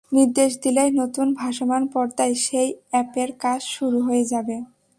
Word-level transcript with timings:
নির্দেশ 0.11 0.51
দিলেই 0.63 0.91
নতুন 0.91 1.27
ভাসমান 1.33 1.83
পর্দায় 1.93 2.35
সেই 2.45 2.69
অ্যাপের 2.91 3.29
কাজ 3.39 3.59
শুরু 3.75 3.99
হয়ে 4.01 4.23
যাবে। 4.25 4.55